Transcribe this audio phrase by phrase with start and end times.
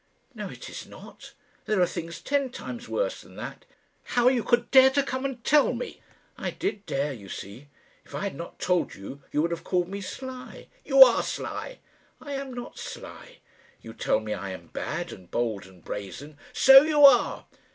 [0.33, 1.35] "No, it is not.
[1.65, 3.65] There are things ten times worse than that."
[4.17, 6.01] "How you could dare to come and tell me!"
[6.39, 7.67] "I did dare, you see.
[8.03, 11.77] If I had not told you, you would have called me sly." "You are sly."
[12.19, 13.37] "I am not sly.
[13.83, 17.45] You tell me I am bad and bold and brazen." "So you are."